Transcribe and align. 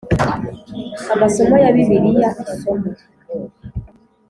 Amasomo 1.13 1.55
ya 1.63 1.71
Bibiliya 1.75 2.29
isomo 2.53 2.89